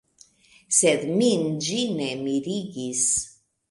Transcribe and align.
Sed 0.77 1.05
min 1.21 1.47
ĝi 1.69 1.79
ne 2.01 2.11
mirigis. 2.27 3.09